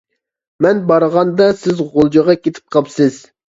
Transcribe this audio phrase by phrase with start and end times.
[0.65, 3.25] مەن بارغاندا سىز غۇلجىغا كېتىپ قاپسىز.